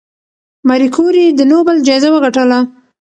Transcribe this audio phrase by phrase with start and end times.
[0.67, 2.59] ماري کوري د نوبل جایزه وګټله.